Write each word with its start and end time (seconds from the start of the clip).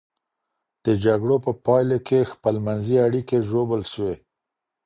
د 0.85 0.87
جګړو 1.03 1.35
په 1.45 1.51
پایله 1.65 1.97
کي 2.07 2.19
خپلمنځي 2.31 2.97
اړيکې 3.07 3.37
ژوبل 3.49 3.81
سوې. 3.93 4.15